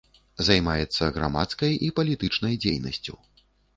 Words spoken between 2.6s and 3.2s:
дзейнасцю.